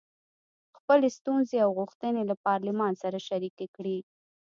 خپلې 0.77 1.07
ستونزې 1.17 1.57
او 1.65 1.69
غوښتنې 1.79 2.21
له 2.29 2.35
پارلمان 2.45 2.93
سره 3.03 3.17
شریکې 3.27 3.67
کړي. 3.75 3.97